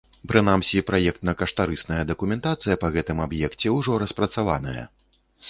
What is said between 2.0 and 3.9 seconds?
дакументацыя па гэтым аб'екце